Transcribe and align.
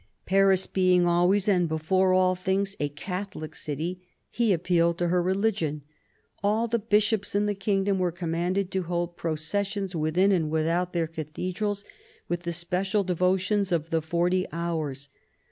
Paris 0.25 0.65
being 0.65 1.05
always 1.05 1.47
and 1.47 1.69
before 1.69 2.11
all 2.11 2.33
things 2.33 2.75
a 2.79 2.89
Catholic 2.89 3.53
city, 3.53 4.01
he 4.31 4.51
appealed 4.51 4.97
to 4.97 5.09
her 5.09 5.21
religion. 5.21 5.83
All 6.43 6.67
the 6.67 6.79
bishops 6.79 7.35
in 7.35 7.45
the 7.45 7.53
kingdom 7.53 7.99
were 7.99 8.11
commanded 8.11 8.71
to 8.71 8.81
hold 8.81 9.15
pro 9.15 9.35
cessions 9.35 9.95
within 9.95 10.31
and 10.31 10.49
without 10.49 10.93
their 10.93 11.05
cathedrals, 11.05 11.85
with 12.27 12.41
the 12.41 12.51
special 12.51 13.03
devotions 13.03 13.71
of 13.71 13.91
the 13.91 14.01
Forty 14.01 14.47
Hours. 14.51 15.09